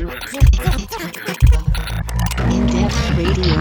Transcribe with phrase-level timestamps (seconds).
[0.00, 0.16] In-depth
[3.18, 3.56] radio.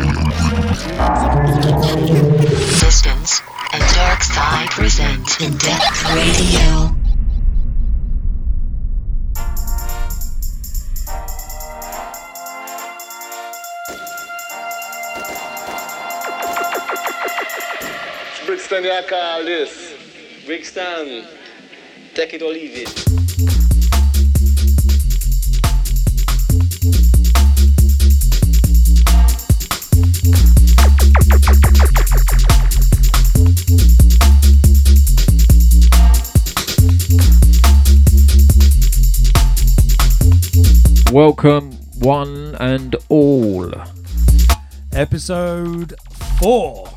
[2.79, 3.41] Distance
[3.73, 6.95] and Dark Side present In Depth Radio.
[18.45, 19.93] Brixton, you call this.
[20.45, 21.25] Brixton,
[22.13, 23.08] take it or leave it.
[41.11, 43.73] Welcome, one and all.
[44.93, 45.95] Episode
[46.37, 46.87] four.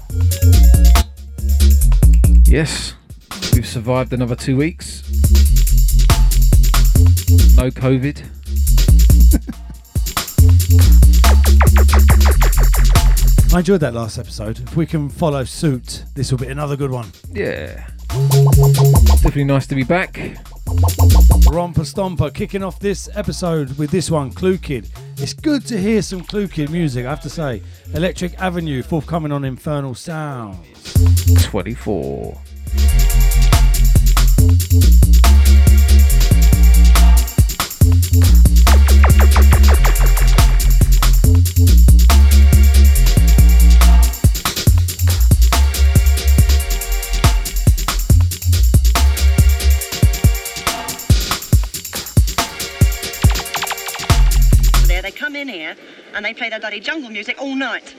[2.44, 2.92] Yes,
[3.54, 5.02] we've survived another two weeks.
[7.56, 8.22] No COVID.
[13.54, 14.60] I enjoyed that last episode.
[14.60, 17.12] If we can follow suit, this will be another good one.
[17.32, 17.88] Yeah.
[18.10, 20.36] Definitely nice to be back.
[21.50, 24.88] Romper Stomper kicking off this episode with this one, Cluekid.
[25.18, 27.62] It's good to hear some Cluekid music, I have to say.
[27.94, 30.94] Electric Avenue, forthcoming on Infernal Sounds.
[31.44, 32.40] 24.
[56.82, 57.94] Jungle music all night.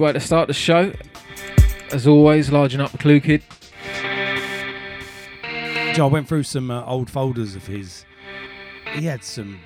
[0.00, 0.94] Good way to start the show.
[1.92, 3.42] As always, larging up the Cluekid.
[5.94, 8.06] Joe, I went through some uh, old folders of his.
[8.94, 9.60] He had some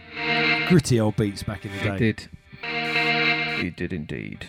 [0.67, 1.93] gritty old beats back in the day.
[1.93, 2.29] He did.
[3.63, 4.49] He did indeed.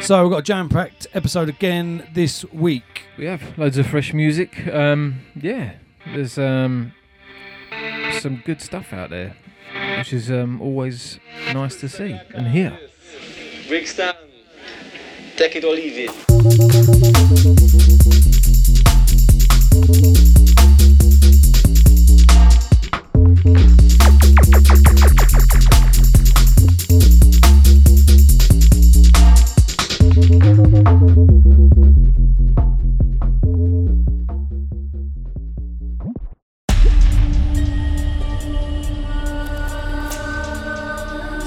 [0.00, 3.02] So we've got a jam-packed episode again this week.
[3.16, 4.66] We have loads of fresh music.
[4.66, 5.74] Um, yeah,
[6.12, 6.92] there's um,
[8.18, 9.36] some good stuff out there,
[9.96, 11.20] which is um, always
[11.52, 12.76] nice to see and hear.
[13.68, 14.14] Brixton,
[15.36, 17.63] take it or leave it.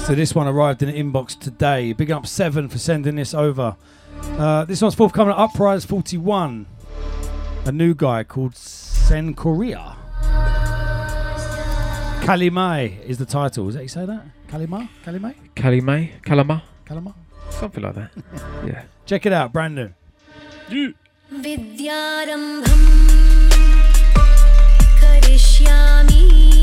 [0.07, 1.93] So this one arrived in the inbox today.
[1.93, 3.75] Big up Seven for sending this over.
[4.37, 6.65] Uh, this one's forthcoming at Uprise 41.
[7.65, 9.95] A new guy called Sen Korea.
[12.21, 13.67] Kalimai is the title.
[13.69, 14.23] Is that you say that?
[14.47, 14.87] Kalimai?
[15.05, 15.35] Kalimai?
[15.55, 17.13] Kalime, Kalama, Kalimai?
[17.49, 18.11] something like that.
[18.65, 18.83] Yeah.
[19.05, 19.89] Check it out, brand new.
[21.33, 22.81] विद्यारम्भं
[25.01, 26.56] करिष्यामि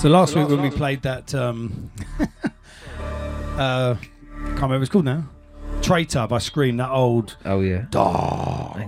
[0.00, 1.90] So last So week last- when we played that, um,
[3.56, 4.02] uh, can't
[4.62, 5.24] remember what it's called now.
[5.82, 7.84] Traitor by Skream, that old Oh yeah.
[7.90, 8.78] dark.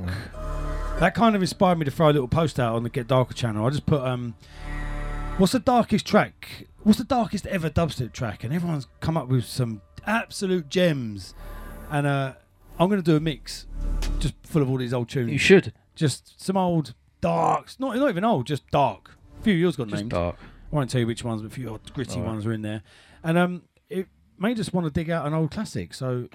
[1.00, 3.34] That kind of inspired me to throw a little post out on the Get Darker
[3.34, 3.66] channel.
[3.66, 4.34] I just put, um,
[5.36, 6.66] what's the darkest track?
[6.82, 8.42] What's the darkest ever dubstep track?
[8.44, 11.34] And everyone's come up with some absolute gems.
[11.90, 12.32] And uh,
[12.78, 13.66] I'm going to do a mix
[14.18, 15.30] just full of all these old tunes.
[15.30, 15.74] You should.
[15.94, 19.10] just some old darks, not not even old, just dark.
[19.40, 20.10] A few of yours got Just named.
[20.12, 20.36] dark.
[20.72, 22.26] I won't tell you which ones, but a few gritty Alright.
[22.26, 22.82] ones are in there.
[23.22, 24.06] And um, it
[24.38, 25.92] made us want to dig out an old classic.
[25.92, 26.28] So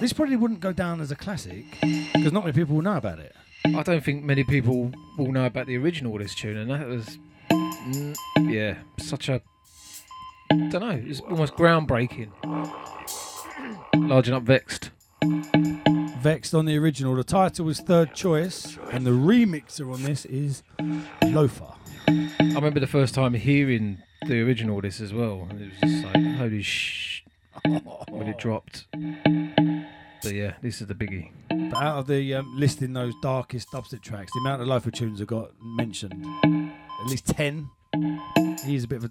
[0.00, 3.20] this probably wouldn't go down as a classic because not many people will know about
[3.20, 3.34] it.
[3.64, 6.86] I don't think many people will know about the original of this tune, and that
[6.86, 7.18] was,
[7.50, 9.42] mm, yeah, such a.
[10.50, 11.02] Don't know.
[11.04, 12.30] It's almost groundbreaking.
[13.96, 14.90] Large and up Vex'd.
[16.26, 17.14] Vex'd on the original.
[17.14, 20.64] The title was third choice, and the remixer on this is
[21.22, 21.76] Loefah.
[22.08, 26.04] I remember the first time hearing the original this as well, and it was just
[26.04, 27.22] like holy sh
[27.62, 28.88] when it dropped.
[28.92, 31.30] But yeah, this is the biggie.
[31.48, 35.20] But out of the um, listing those darkest dubstep tracks, the amount of Loefah tunes
[35.20, 37.70] have got mentioned, at least 10.
[38.64, 39.10] He's a bit of a.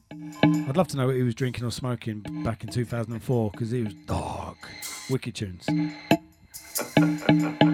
[0.68, 3.84] I'd love to know what he was drinking or smoking back in 2004 because he
[3.84, 4.58] was dark.
[5.10, 5.66] Wicked tunes.
[6.98, 7.65] thank you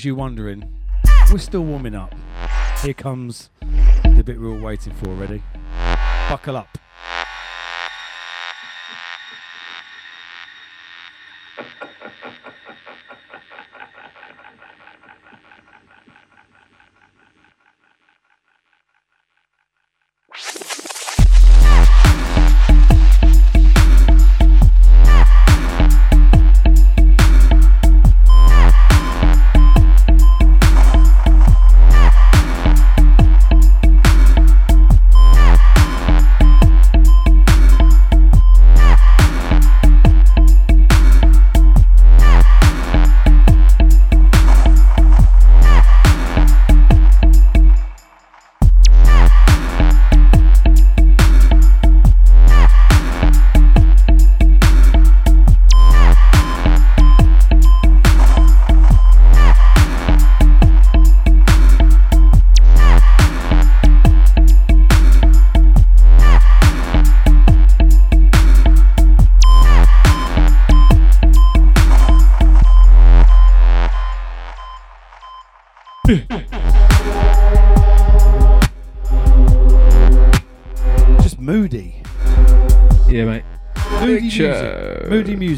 [0.00, 0.64] For those of you wondering,
[1.30, 2.14] we're still warming up.
[2.82, 3.50] Here comes
[4.02, 5.10] the bit we were waiting for.
[5.10, 5.42] Ready?
[6.26, 6.79] Buckle up.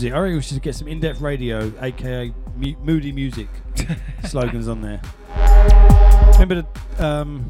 [0.03, 0.17] Music.
[0.17, 3.47] I reckon we should get some in-depth radio, aka mu- moody music
[4.25, 5.01] slogans on there.
[6.33, 6.63] Remember
[6.97, 7.49] the um,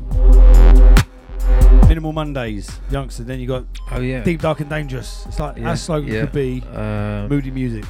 [1.88, 3.22] Minimal Mondays, youngster.
[3.24, 4.22] Then you got Oh yeah.
[4.22, 5.24] Deep, Dark, and Dangerous.
[5.26, 6.20] It's like Yeah, our slogan yeah.
[6.26, 7.84] could be Um, moody music.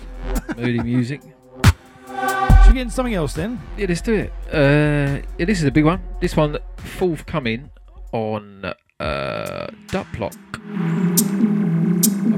[0.56, 1.22] moody music.
[1.22, 3.60] Should we get into something else then?
[3.76, 4.32] Yeah, let's do it.
[4.52, 6.00] Uh, yeah, this is a big one.
[6.20, 7.70] This one forthcoming
[8.12, 8.64] on
[9.00, 11.41] uh, Duploc.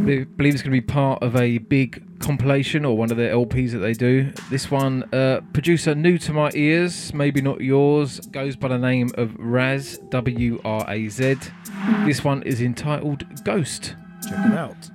[0.05, 3.35] I believe it's going to be part of a big compilation or one of their
[3.35, 4.31] LPs that they do.
[4.51, 9.11] This one, uh, producer new to my ears, maybe not yours, goes by the name
[9.17, 11.37] of Raz W R A Z.
[12.05, 13.97] This one is entitled Ghost.
[14.29, 14.91] Check it out.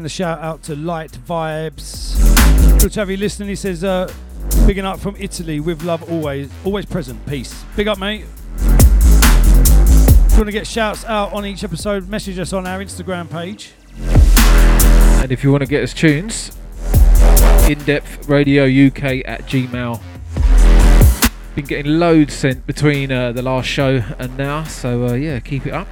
[0.00, 2.16] Send a shout out to Light Vibes.
[2.80, 3.50] Good to have you listening.
[3.50, 4.10] He says, uh,
[4.66, 7.26] bigging up from Italy with love always, always present.
[7.26, 7.66] Peace.
[7.76, 8.24] Big up, mate.
[8.56, 13.30] If you want to get shouts out on each episode, message us on our Instagram
[13.30, 13.72] page.
[15.22, 16.56] And if you want to get us tunes,
[17.68, 20.00] in depth radio UK at Gmail.
[21.54, 25.66] Been getting loads sent between uh, the last show and now, so uh, yeah, keep
[25.66, 25.88] it up.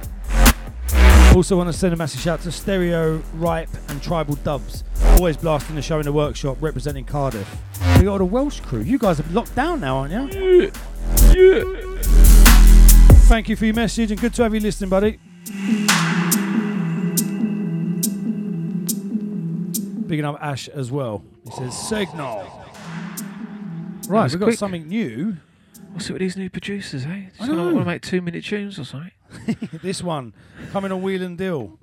[1.35, 4.83] Also, want to send a massive shout to Stereo, Ripe, and Tribal Dubs.
[5.17, 7.47] Always blasting the show in the workshop, representing Cardiff.
[7.97, 8.81] We got all the Welsh crew.
[8.81, 10.71] You guys are locked down now, aren't you?
[11.31, 11.33] Yeah.
[11.33, 11.63] yeah.
[13.29, 15.19] Thank you for your message and good to have you listening, buddy.
[20.07, 21.23] Bigging up Ash as well.
[21.45, 22.65] He says signal.
[24.09, 24.57] Right, we've got quick.
[24.57, 25.37] something new.
[25.91, 27.09] What's it with these new producers, eh?
[27.09, 27.65] I Just know.
[27.65, 29.11] want to make two minute tunes or something.
[29.81, 30.33] this one
[30.71, 31.77] coming on Wheel and Deal.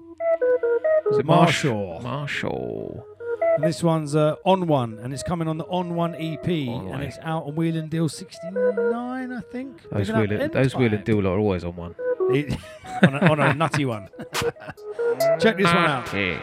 [1.06, 2.00] Was it Marshall.
[2.02, 3.06] Marshall.
[3.56, 6.88] And this one's uh, on one, and it's coming on the on one EP, On
[6.92, 9.82] and it's out on Wheel and Deal 69, I think.
[9.90, 11.94] Those Bigging up those wheel and deal lot are always on one.
[12.30, 12.58] It-
[13.02, 14.08] on, a, on a nutty one.
[15.40, 16.12] Check this one out.
[16.12, 16.42] Yeah.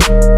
[0.00, 0.32] Yeah,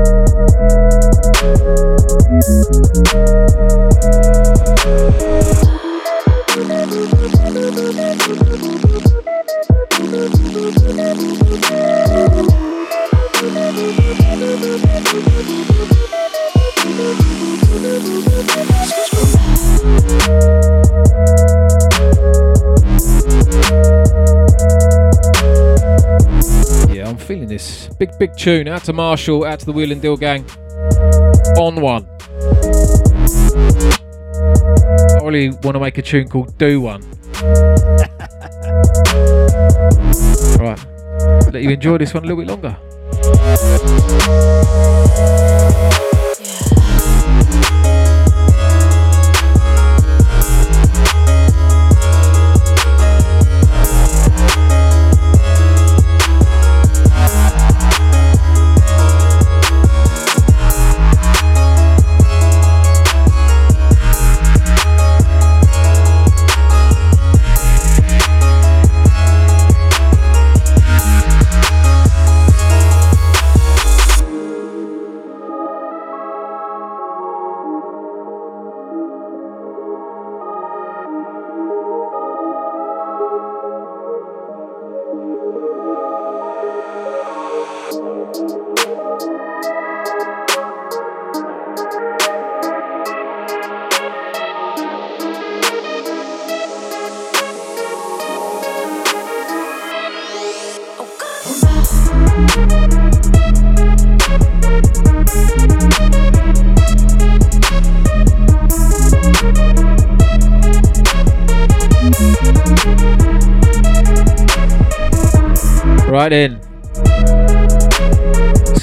[28.04, 28.68] Big, big tune.
[28.68, 30.44] Out to Marshall, out to the Wheel and Deal gang.
[31.56, 32.06] On one.
[35.10, 37.00] I really want to make a tune called Do One.
[40.60, 40.86] right.
[41.50, 42.76] Let you enjoy this one a little bit longer.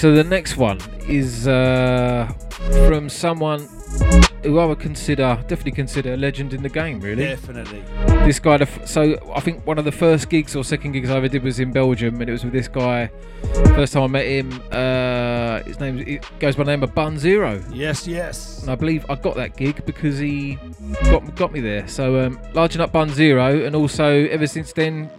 [0.02, 2.32] So the next one is uh,
[2.88, 3.68] from someone
[4.44, 7.26] who I would consider, definitely consider a legend in the game, really.
[7.26, 7.84] Definitely.
[8.26, 11.28] This guy, so I think one of the first gigs or second gigs I ever
[11.28, 13.12] did was in Belgium, and it was with this guy.
[13.76, 17.20] First time I met him, uh, his name it goes by the name of Bun
[17.20, 17.62] Zero.
[17.72, 18.62] Yes, yes.
[18.62, 20.58] And I believe I got that gig because he
[21.04, 21.86] got got me there.
[21.90, 25.12] So um, larging up Bun Zero, and also ever since then,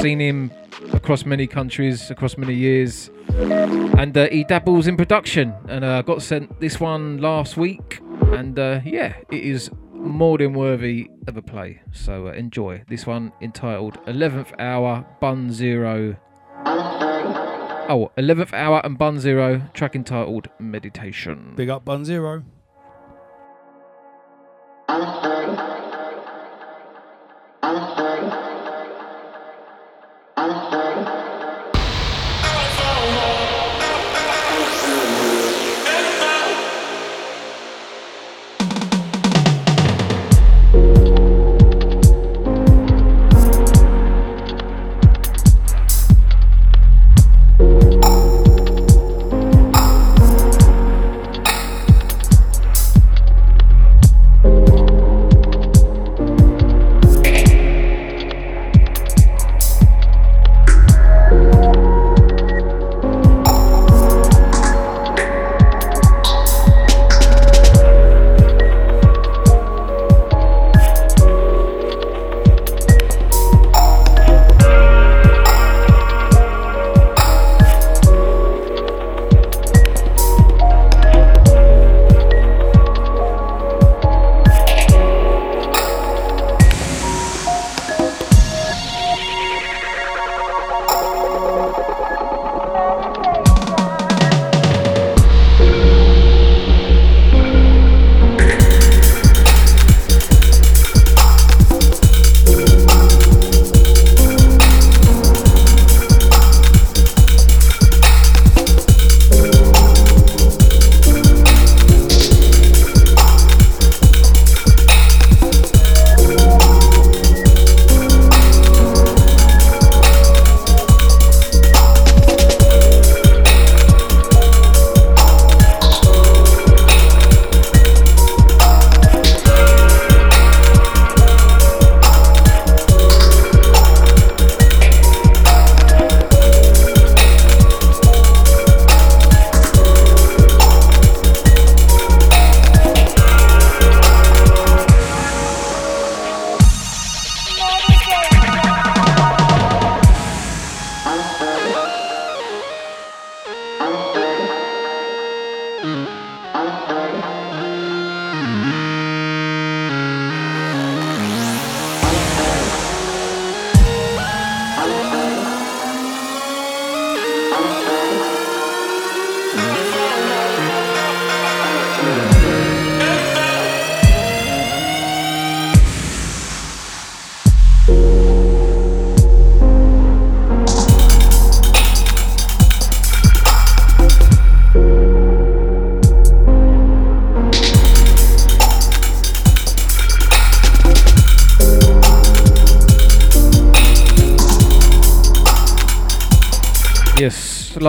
[0.00, 0.50] seen him
[0.92, 5.54] across many countries, across many years, and uh, he dabbles in production.
[5.68, 8.00] And uh, got sent this one last week,
[8.32, 11.80] and uh, yeah, it is more than worthy of a play.
[11.92, 16.16] So uh, enjoy this one entitled 11th Hour Bun Zero.
[16.64, 21.52] Oh, 11th Hour and Bun Zero, track entitled Meditation.
[21.56, 22.44] Big up Bun Zero.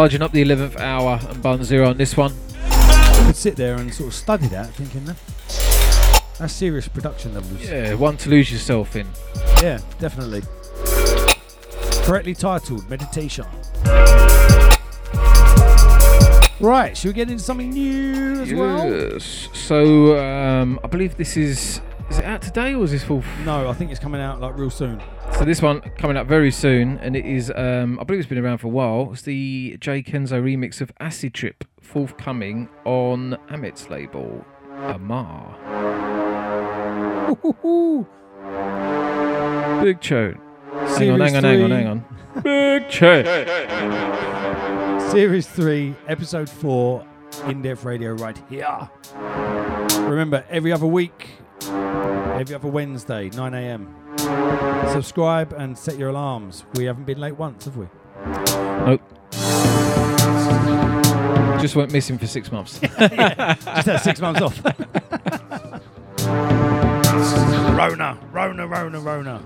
[0.03, 2.33] Yes, larging up the 11th hour and bun zero on this one.
[2.33, 5.15] You could sit there and sort of study that, thinking that
[6.37, 7.63] that's serious production levels.
[7.63, 9.07] Yeah, one to lose yourself in.
[9.61, 10.41] Yeah, definitely.
[12.03, 13.45] Correctly titled Meditation.
[16.59, 18.91] Right, should we get into something new as well?
[18.91, 19.47] Yes.
[19.53, 23.23] So um, I believe this is is it out today or is this full?
[23.45, 25.01] No, I think it's coming out like real soon.
[25.43, 28.38] So this one coming up very soon, and it is um, I believe it's been
[28.38, 29.10] around for a while.
[29.12, 35.53] It's the Jay Kenzo remix of Acid Trip, forthcoming on Amit's label, Amar.
[37.43, 38.08] Ooh,
[39.84, 40.39] Big tune.
[40.71, 42.06] Hang on, hang on, hang on, hang on.
[42.41, 43.25] Big tune.
[45.12, 47.06] Series 3, Episode 4,
[47.47, 48.89] In Depth Radio right here.
[50.08, 51.32] Remember, every other week,
[52.39, 53.95] every other Wednesday, 9 a.m.
[54.91, 56.65] Subscribe and set your alarms.
[56.75, 57.88] We haven't been late once, have we?
[58.86, 59.01] Nope.
[61.62, 62.79] Just went missing for six months.
[62.99, 62.99] Just
[63.63, 64.62] had six months off.
[67.77, 69.41] Rona, Rona, Rona, Rona.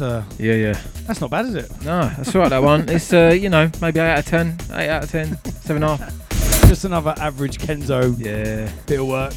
[0.00, 0.80] That's uh, yeah, yeah.
[1.06, 1.70] that's not bad, is it?
[1.84, 2.48] No, that's all right.
[2.48, 2.88] That one.
[2.88, 5.92] It's uh, you know, maybe eight out of ten, eight out of ten, seven and
[5.92, 6.68] a half.
[6.68, 8.72] Just another average Kenzo Yeah.
[8.86, 9.34] bit of work.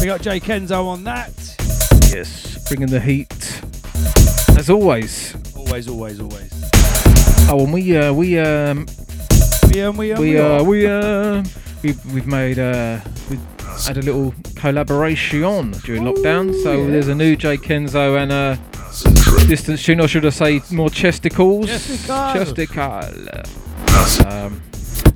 [0.00, 1.32] We got Jay Kenzo on that.
[2.14, 2.68] Yes.
[2.68, 3.60] Bringing the heat.
[4.56, 5.34] As always.
[5.56, 6.70] Always, always, always.
[7.50, 8.86] Oh, and we uh, we um
[9.72, 11.42] We um, we um, we we uh we uh
[11.82, 13.40] we've we've made uh we've
[13.84, 16.54] had a little collaboration during lockdown.
[16.62, 16.90] So yeah.
[16.90, 18.56] there's a new Jay Kenzo and uh.
[19.02, 21.66] Distance tune, or should I say more chesticles?
[21.66, 22.32] Chesticles.
[22.32, 22.82] Chesticle.
[23.88, 24.26] Acid.
[24.26, 24.62] Um,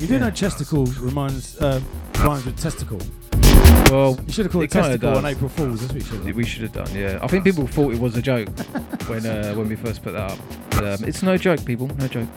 [0.01, 1.81] You do know chesticle reminds uh,
[2.21, 2.99] rhymes with testicle.
[3.91, 5.25] well, You should have called it, It testicle on.
[5.27, 5.81] April Fools.
[5.81, 6.37] That's what you should have.
[6.37, 6.95] we should have done.
[6.95, 8.49] Yeah, I think people thought it was a joke
[9.09, 10.39] when uh, when we first put that up.
[10.71, 11.89] But, um, it's no joke, people.
[11.99, 12.29] No joke.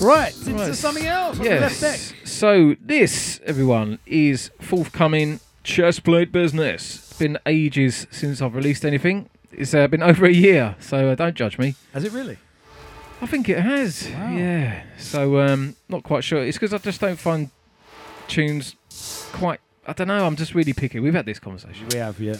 [0.00, 0.74] Right, into Right.
[0.74, 1.38] something else.
[1.38, 1.98] on the left deck.
[2.00, 2.12] Yes.
[2.24, 6.96] So this, everyone, is forthcoming chestplate business.
[7.10, 9.30] It's been ages since I've released anything.
[9.58, 11.74] It's uh, been over a year, so uh, don't judge me.
[11.92, 12.38] Has it really?
[13.20, 14.08] I think it has.
[14.10, 14.34] Wow.
[14.34, 14.82] Yeah.
[14.98, 16.44] So um, not quite sure.
[16.44, 17.50] It's because I just don't find
[18.28, 18.76] tunes
[19.32, 19.60] quite.
[19.86, 20.26] I don't know.
[20.26, 21.00] I'm just really picky.
[21.00, 21.86] We've had this conversation.
[21.90, 22.36] We have, yeah.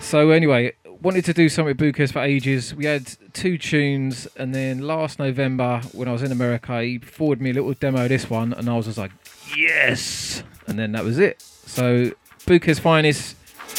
[0.00, 2.74] So anyway, wanted to do something with Bukez for ages.
[2.74, 7.42] We had two tunes, and then last November when I was in America, he forwarded
[7.42, 9.12] me a little demo of this one, and I was just like,
[9.56, 10.42] yes.
[10.66, 11.42] And then that was it.
[11.42, 12.12] So
[12.46, 13.34] Bukez Finezt.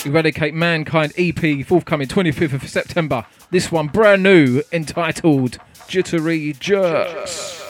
[0.06, 3.25] Eradicate Mankind EP forthcoming 25th of September.
[3.51, 7.61] This one brand new entitled Jittery Jerks.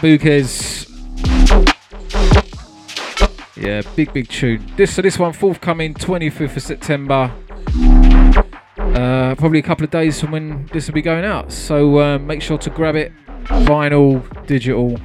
[0.00, 0.86] Hold tight,
[3.56, 4.70] Yeah, big big tune.
[4.76, 7.32] This so this one forthcoming 25th of September.
[8.76, 11.50] Uh, probably a couple of days from when this will be going out.
[11.52, 13.12] So um, make sure to grab it.
[13.44, 14.98] Vinyl, digital.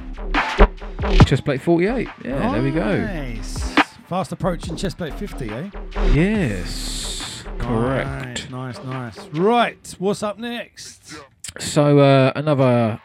[1.24, 2.08] Chestplate 48.
[2.24, 2.98] Yeah, there we go.
[2.98, 3.74] Nice.
[4.08, 5.70] Fast approaching chestplate 50, eh?
[6.12, 8.50] Yes, correct.
[8.50, 9.26] Nice, nice, nice.
[9.28, 11.14] Right, what's up next?
[11.58, 13.00] So uh, another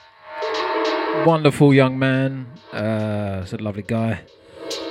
[1.25, 2.47] wonderful young man.
[2.71, 4.21] Uh, he's a lovely guy.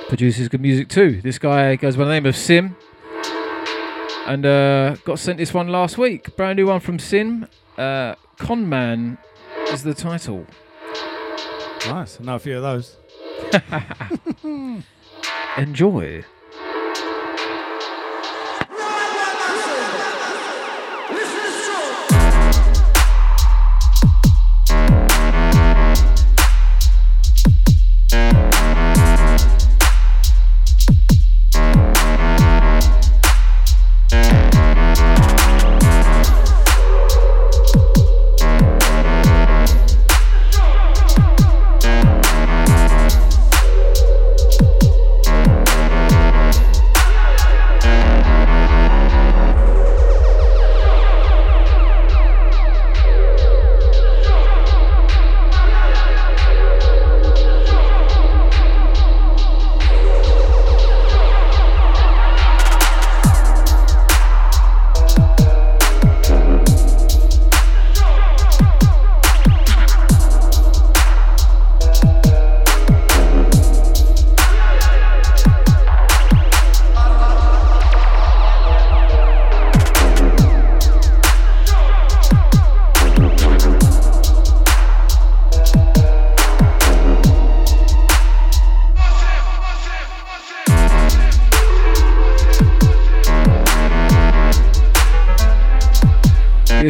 [0.07, 1.21] Produces good music too.
[1.21, 2.75] This guy goes by the name of Sim,
[4.25, 6.35] and uh, got sent this one last week.
[6.35, 7.47] Brand new one from Sim.
[7.77, 9.17] Uh, Con Man
[9.69, 10.45] is the title.
[11.87, 12.19] Nice.
[12.19, 12.97] I know a few of those.
[15.57, 16.23] Enjoy.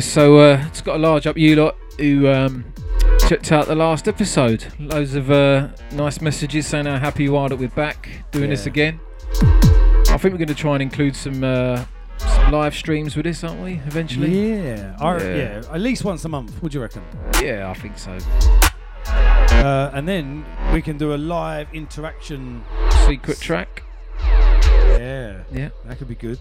[0.08, 2.66] So uh, it's got a large up you lot who um,
[3.28, 4.66] checked out the last episode.
[4.80, 8.66] Loads of uh, nice messages saying how happy you are that we're back doing this
[8.66, 9.00] again.
[10.10, 11.86] I think we're going to try and include some, uh,
[12.18, 13.74] some live streams with this, aren't we?
[13.86, 14.56] Eventually.
[14.56, 14.96] Yeah.
[15.00, 15.36] I, Yeah.
[15.36, 15.62] yeah.
[15.74, 16.62] At least once a month.
[16.64, 17.04] What do you reckon?
[17.42, 18.18] Yeah, I think so.
[19.08, 22.64] Uh, and then we can do a live interaction.
[23.06, 23.84] Secret track.
[24.22, 25.42] Yeah.
[25.52, 25.70] Yeah.
[25.86, 26.40] That could be good.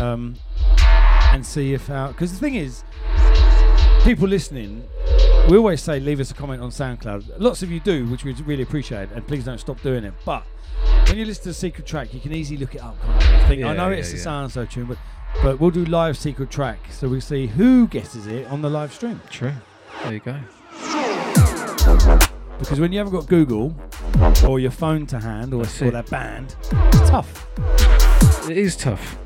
[0.00, 0.36] Um,
[1.32, 2.84] and see if our because the thing is,
[4.04, 4.84] people listening,
[5.48, 7.34] we always say leave us a comment on SoundCloud.
[7.38, 10.14] Lots of you do, which we really appreciate, and please don't stop doing it.
[10.24, 10.44] But
[11.06, 13.00] when you listen to the secret track, you can easily look it up.
[13.00, 13.48] Can't you?
[13.48, 14.98] Think, I know yeah, it's a sound so tune, but
[15.42, 18.92] but we'll do live secret track, so we see who guesses it on the live
[18.92, 19.20] stream.
[19.30, 19.52] True.
[20.02, 20.38] There you go.
[22.58, 23.74] Because when you haven't got Google
[24.46, 27.46] or your phone to hand or, or that band, it's tough.
[28.48, 29.18] It is tough.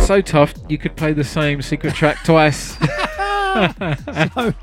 [0.00, 2.76] So tough, you could play the same secret track twice.
[2.76, 2.84] so,
[3.78, 4.54] that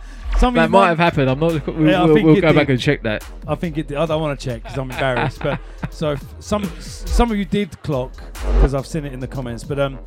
[0.42, 1.30] you might have happened.
[1.30, 1.66] I'm not.
[1.68, 3.28] We'll, Yeah, we'll, we'll go back and check that.
[3.48, 3.92] I think it.
[3.92, 5.40] I don't want to check because I'm embarrassed.
[5.40, 9.64] but so some some of you did clock because I've seen it in the comments.
[9.64, 10.00] But um,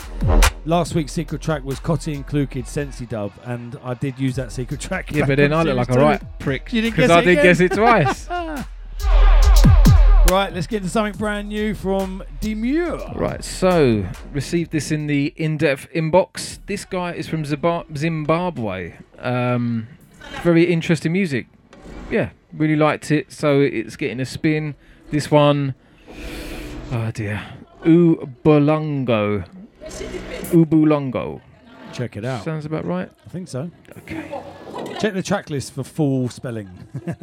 [0.64, 4.53] last week's secret track was Cotti and Cluekid Sensi Dub, and I did use that
[4.53, 5.11] secret track.
[5.11, 7.44] Yeah, but then I look like a right prick because I did again?
[7.44, 8.29] guess it twice.
[10.30, 10.34] Two.
[10.34, 12.98] Right, let's get into something brand new from Demure.
[13.14, 16.58] Right, so received this in the in-depth inbox.
[16.66, 18.94] This guy is from Zimbabwe.
[19.18, 19.88] Um,
[20.42, 21.46] very interesting music.
[22.10, 23.32] Yeah, really liked it.
[23.32, 24.74] So it's getting a spin.
[25.10, 25.74] This one,
[26.92, 27.42] oh dear,
[27.82, 29.46] Ubulongo.
[30.52, 31.40] Ubulongo.
[31.92, 32.44] Check it out.
[32.44, 33.10] Sounds about right.
[33.26, 33.70] I think so.
[33.98, 34.40] Okay.
[35.00, 36.70] Check the track list for full spelling.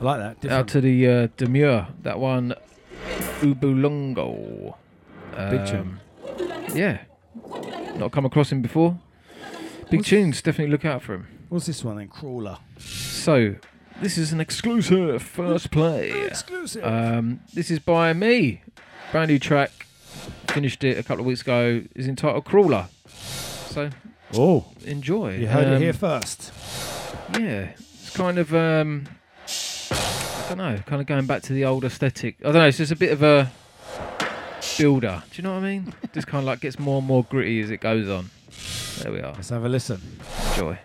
[0.05, 0.53] I like that.
[0.53, 1.89] Out to the uh, Demure.
[2.03, 2.55] That one,
[3.41, 4.75] Ubulongo.
[5.51, 6.01] Big tune.
[6.75, 6.99] Yeah.
[7.97, 8.99] Not come across him before.
[9.91, 10.43] Big What's- tunes.
[10.43, 11.27] Definitely look out for him.
[11.49, 12.09] What's this one then?
[12.09, 12.59] Crawler.
[12.79, 13.55] So,
[14.01, 16.11] this is an exclusive first play.
[16.27, 16.85] Exclusive.
[16.85, 18.63] Um, this is by me.
[19.13, 19.71] Brand new track.
[20.49, 21.83] Finished it a couple of weeks ago.
[21.95, 22.89] Is entitled Crawler.
[23.09, 23.91] So
[24.35, 25.37] oh, enjoy.
[25.39, 26.53] you heard it Um, here first.
[27.39, 29.07] Yeah, it's kind of um,
[30.45, 32.37] I don't know, kind of going back to the old aesthetic.
[32.41, 32.67] I don't know.
[32.67, 33.51] It's just a bit of a
[34.77, 35.23] builder.
[35.31, 35.95] Do you know what I mean?
[36.13, 38.29] just kind of like gets more and more gritty as it goes on.
[39.03, 39.33] There we are.
[39.33, 40.03] Let's have a listen.
[40.53, 40.79] Enjoy.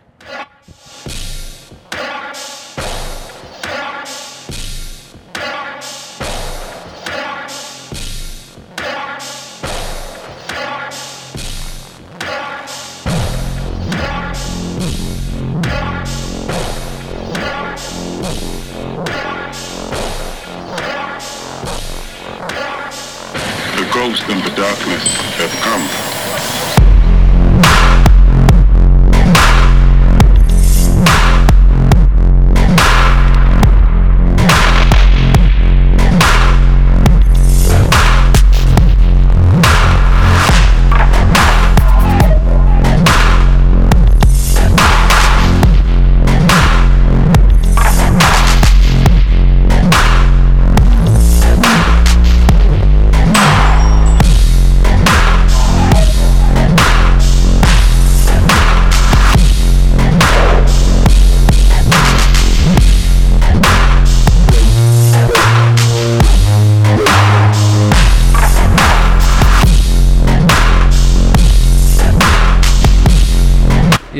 [24.29, 26.08] And the darkness have come.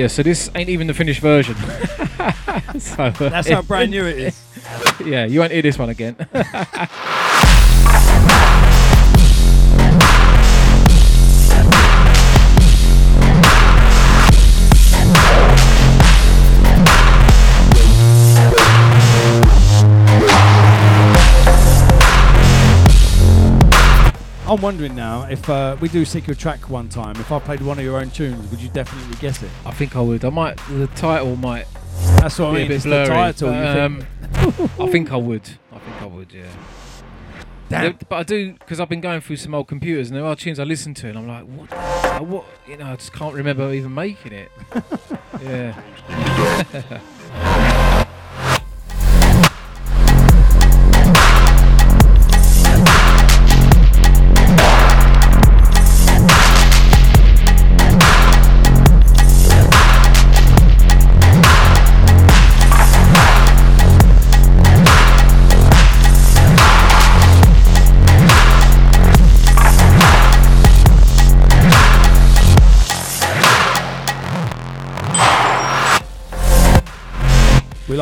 [0.10, 1.56] So this ain't even the finished version.
[2.80, 4.42] so, uh, That's how brand new it is.
[5.06, 6.16] Yeah, you won't hear this one again.
[24.50, 27.78] I'm wondering now if uh, we do Secret Track one time, if I played one
[27.78, 29.50] of your own tunes, would you definitely guess it?
[29.66, 30.26] I think I would.
[30.26, 30.58] I might.
[30.70, 31.66] The title might
[32.18, 32.68] That's what I mean.
[32.70, 33.08] bit It's blurry.
[33.08, 33.50] the title.
[33.54, 35.50] you but, think- um, I think I would.
[35.72, 36.32] I think I would.
[36.34, 36.46] Yeah.
[37.70, 38.00] Damn.
[38.10, 40.58] But I do because I've been going through some old computers and there are tunes
[40.60, 41.72] I listen to and I'm like, what?
[41.72, 42.46] uh, What?
[42.68, 44.52] You know, I just can't remember even making it.
[45.44, 45.80] yeah.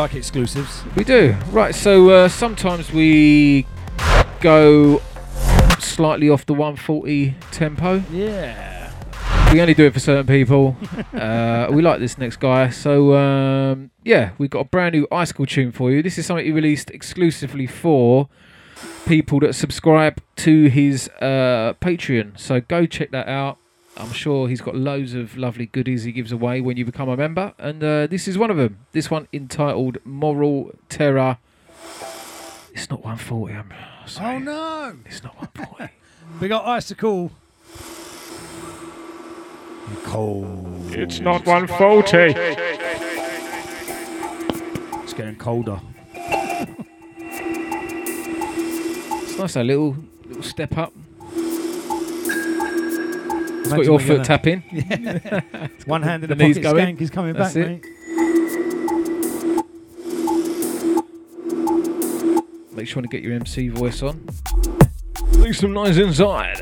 [0.08, 0.84] like exclusives.
[0.96, 1.36] We do.
[1.52, 3.66] Right, so uh, sometimes we
[4.40, 5.02] go
[5.80, 8.04] slightly off the 140 tempo.
[8.12, 8.94] Yeah.
[9.52, 10.78] We only do it for certain people.
[11.14, 12.70] uh, we like this next guy.
[12.70, 16.02] So, um, yeah, we've got a brand new Icicle tune for you.
[16.02, 18.30] This is something he released exclusively for
[19.06, 22.40] people that subscribe to his uh, Patreon.
[22.40, 23.58] So go check that out.
[24.00, 27.18] I'm sure he's got loads of lovely goodies he gives away when you become a
[27.18, 27.54] member.
[27.58, 28.78] And uh, this is one of them.
[28.92, 31.38] This one entitled Moral Terror.
[32.74, 33.54] It's not 140.
[33.56, 33.74] I'm
[34.06, 34.36] sorry.
[34.36, 34.96] Oh no!
[35.06, 35.92] It's not 140.
[36.40, 37.32] We got Icicle.
[40.04, 40.94] Cold.
[40.94, 42.34] It's not 140.
[45.04, 45.80] It's getting colder.
[49.24, 49.96] it's nice, a little
[50.26, 50.94] little step up.
[53.74, 54.62] It's got your foot tapping.
[55.86, 56.64] One hand in the the, pocket.
[56.64, 56.96] going.
[56.98, 57.84] Skank is coming That's back, it.
[57.84, 57.86] mate.
[62.74, 64.26] Make sure to get your MC voice on.
[65.40, 66.62] Make some noise inside.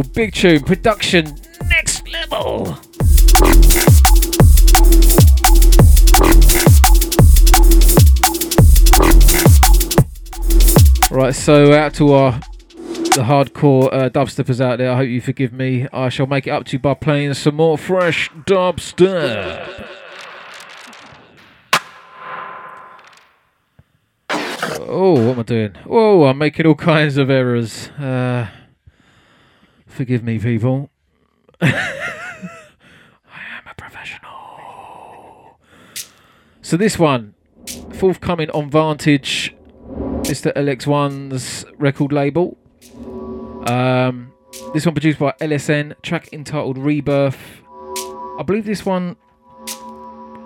[0.00, 1.38] Big tune, production,
[1.68, 2.78] next level.
[11.10, 12.40] Right, so out to our
[13.14, 14.90] the hardcore uh, dubsteppers out there.
[14.90, 15.86] I hope you forgive me.
[15.92, 19.88] I shall make it up to you by playing some more fresh dubstep.
[24.94, 25.76] Oh, what am I doing?
[25.86, 27.88] Oh, I'm making all kinds of errors.
[27.90, 28.48] Uh,
[29.92, 30.90] Forgive me, people.
[31.60, 31.68] I
[33.30, 35.58] am a professional.
[36.62, 37.34] So this one,
[37.92, 39.54] forthcoming on Vantage,
[40.22, 40.50] Mr.
[40.56, 42.56] Alex One's record label.
[43.66, 44.32] Um,
[44.72, 47.62] this one produced by LSN, track entitled Rebirth.
[48.38, 49.16] I believe this one,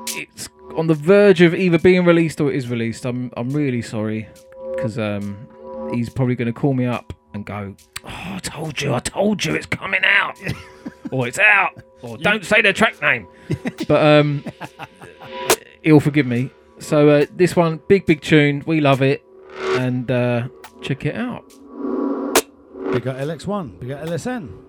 [0.08, 3.04] it's on the verge of either being released or it is released.
[3.04, 4.28] I'm I'm really sorry
[4.74, 5.48] because um,
[5.94, 7.76] he's probably going to call me up and go,
[8.06, 10.38] "Oh, I told you, I told you, it's coming out,
[11.10, 13.26] or it's out, or don't say the track name."
[13.88, 14.44] but um,
[15.82, 16.50] he'll forgive me.
[16.78, 19.24] So uh, this one, big big tune, we love it,
[19.78, 20.48] and uh,
[20.82, 21.44] check it out.
[22.92, 23.80] We got LX1.
[23.80, 24.62] We got LSN.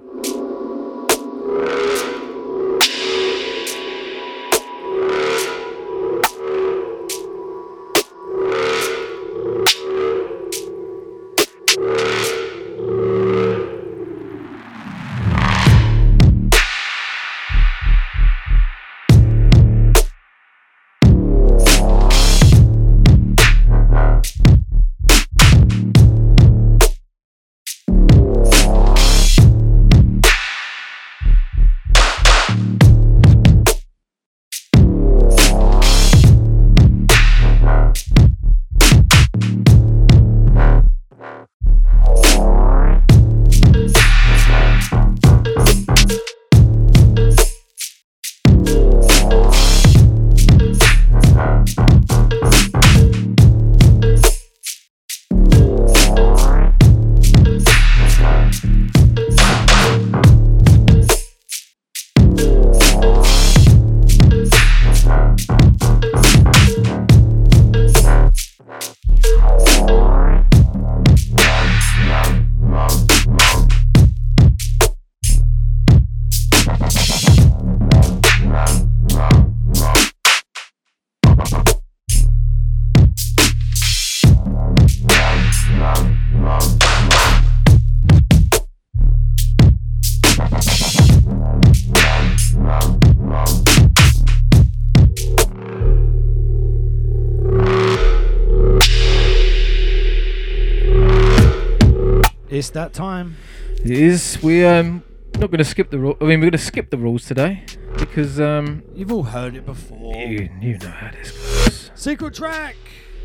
[102.87, 103.35] That time.
[103.83, 104.39] It is.
[104.41, 105.03] We um
[105.35, 106.17] not going to skip the rule.
[106.19, 107.63] I mean, we're going to skip the rules today
[107.97, 110.15] because um You've all heard it before.
[110.15, 111.91] you, you know how this goes.
[111.95, 112.75] Secret track.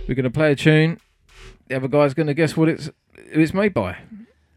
[0.08, 0.98] We're going to play a tune.
[1.68, 2.90] The other guy's going to guess what it's
[3.32, 3.98] who it's made by.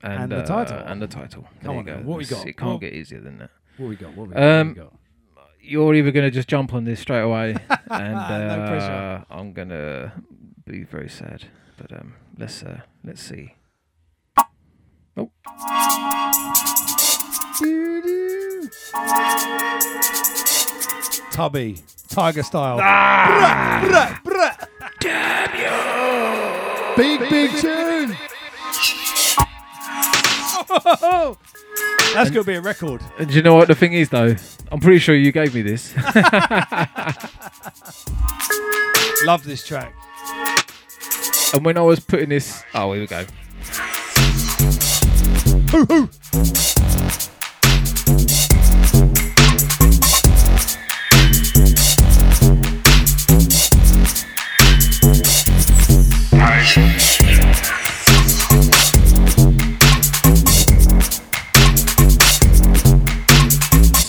[0.02, 0.78] And the uh, title.
[0.80, 1.44] And the title.
[1.44, 2.10] Come There you on go.
[2.10, 2.46] what we got?
[2.48, 3.52] It can't What- get easier than that.
[3.78, 4.16] What we got?
[4.16, 4.44] What we got?
[4.44, 4.94] Um, what we got?
[5.62, 7.56] You're either going to just jump on this straight away,
[7.90, 9.26] and uh, No.
[9.32, 10.12] I'm going to
[10.66, 11.46] be very sad.
[11.78, 13.56] But um, let's uh, let's see.
[15.18, 15.32] Oh,
[21.32, 21.78] Tubby.
[22.08, 22.80] Tiger style.
[22.82, 24.22] Ah!
[26.96, 28.16] Big, big tune.
[32.14, 33.02] That's going to be a record.
[33.20, 34.36] And do you know what the thing is though?
[34.72, 35.94] I'm pretty sure you gave me this.
[39.26, 39.94] Love this track.
[41.54, 43.26] and when I was putting this, oh, here we go.
[45.76, 46.75] Hoo hoo.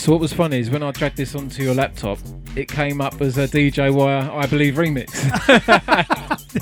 [0.07, 2.17] So what was funny is when I dragged this onto your laptop,
[2.55, 5.11] it came up as a DJ Wire I Believe remix.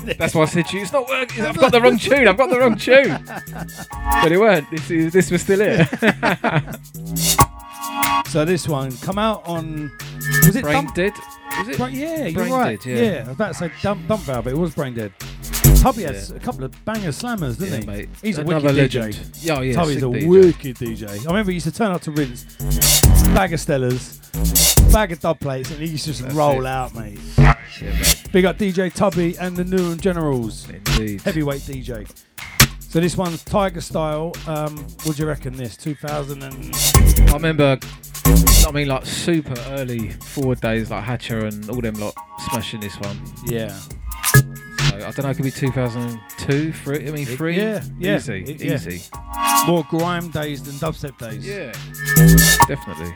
[0.18, 1.46] That's why I said to you, it's not working.
[1.46, 2.26] I've got the wrong tune.
[2.26, 3.24] I've got the wrong tune.
[4.20, 4.68] But it weren't.
[4.72, 5.86] This is this was still it.
[8.26, 9.92] So this one come out on.
[10.44, 10.96] Was it Brain Dump?
[10.96, 11.12] dead.
[11.58, 11.78] Was it?
[11.78, 12.82] Right, yeah, you're Brain right.
[12.82, 13.20] Dead, yeah.
[13.20, 15.12] I was about to say Dump, dump Valve, but it was Brain Dead.
[15.86, 17.86] Tubby has a couple of banger slammers, didn't Yeah, he?
[17.86, 18.08] mate.
[18.20, 19.14] He's a Another wicked legend.
[19.14, 19.44] DJ.
[19.46, 19.74] Yeah, oh, yeah.
[19.74, 20.26] Tubby's a DJ.
[20.28, 21.08] wicked DJ.
[21.08, 22.42] I remember he used to turn up to Rinse,
[23.32, 26.68] bag of Stellas, bag of dub plates, and he used to just That's roll it.
[26.68, 27.20] out, mate.
[27.38, 28.24] Yeah, mate.
[28.32, 31.22] Big up DJ Tubby and the Newham Generals, Indeed.
[31.22, 32.10] heavyweight DJ.
[32.80, 34.32] So this one's Tiger Style.
[34.48, 35.54] Um, what do you reckon?
[35.56, 36.74] This 2000 and
[37.30, 37.78] I remember.
[38.66, 42.14] I mean, like super early forward days, like Hatcha and all them lot
[42.50, 43.20] smashing this one.
[43.44, 43.78] yeah,
[44.96, 45.30] I don't know.
[45.30, 47.08] It could be 2002, three.
[47.08, 47.56] I mean, It- three.
[47.56, 48.74] yeah, yeah, Easy, it- yeah.
[48.74, 49.02] easy.
[49.66, 51.44] more grime days than dubstep days.
[51.46, 51.72] Yeah,
[52.68, 53.14] definitely.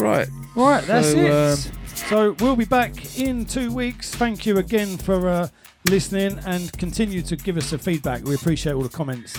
[0.00, 0.28] Right.
[0.56, 1.30] Right, that's So, it.
[1.32, 1.58] um,
[1.94, 4.10] so we'll be back in two weeks.
[4.14, 5.48] Thank you again for uh,
[5.84, 8.24] listening and continue to give us the feedback.
[8.24, 9.36] We appreciate all the comments.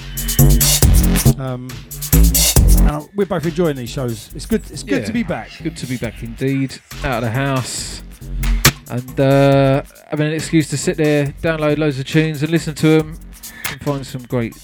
[1.39, 1.67] Um,
[2.87, 4.29] and we're both enjoying these shows.
[4.35, 4.61] It's good.
[4.71, 5.05] It's good Yeah.
[5.07, 5.49] to be back.
[5.61, 6.75] Good to be back indeed.
[7.03, 8.01] Out of the house.
[8.91, 12.97] And uh, having an excuse to sit there, download loads of tunes, and listen to
[12.97, 13.17] them,
[13.69, 14.55] and find some great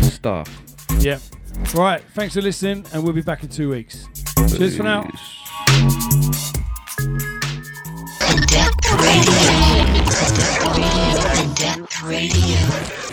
[0.00, 0.48] stuff.
[0.98, 1.18] Yeah.
[1.74, 2.02] Right.
[2.14, 4.06] Thanks for listening, and we'll be back in two weeks.
[4.56, 5.02] Cheers for now.
[5.02, 5.10] In
[8.12, 8.32] radio.
[8.32, 8.92] In depth
[10.62, 11.42] radio.
[11.42, 13.05] In depth radio.